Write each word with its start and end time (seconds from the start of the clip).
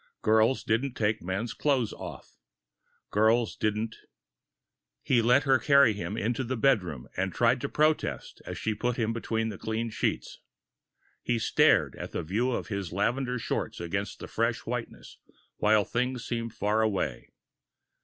Girls 0.23 0.63
didn't 0.63 0.95
take 0.95 1.21
a 1.21 1.23
man's 1.23 1.53
clothes 1.53 1.93
off. 1.93 2.39
Girls 3.11 3.55
didn't.... 3.55 3.97
He 5.03 5.21
let 5.21 5.43
her 5.43 5.59
half 5.59 5.67
carry 5.67 5.93
him 5.93 6.17
into 6.17 6.43
the 6.43 6.57
bedroom, 6.57 7.07
and 7.15 7.31
tried 7.31 7.61
to 7.61 7.69
protest 7.69 8.41
as 8.43 8.57
she 8.57 8.73
put 8.73 8.97
him 8.97 9.13
between 9.13 9.55
clean 9.59 9.91
sheets. 9.91 10.39
He 11.21 11.37
stared 11.37 11.95
at 11.97 12.13
the 12.13 12.23
view 12.23 12.49
of 12.51 12.69
his 12.69 12.91
lavender 12.91 13.37
shorts 13.37 13.79
against 13.79 14.17
the 14.17 14.27
fresh 14.27 14.65
whiteness, 14.65 15.19
while 15.57 15.85
things 15.85 16.25
seemed 16.25 16.55
far 16.55 16.81
away. 16.81 17.29